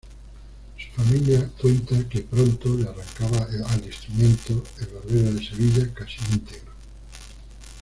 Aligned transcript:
Su 0.79 0.99
familia 0.99 1.47
cuenta 1.61 1.95
que 2.09 2.21
pronto 2.23 2.73
le 2.73 2.89
arrancaba 2.89 3.45
al 3.69 3.85
instrumento 3.85 4.63
"El 4.79 4.87
Barbero 4.95 5.31
de 5.33 5.47
Sevilla"casi 5.47 6.17
íntegro. 6.33 6.71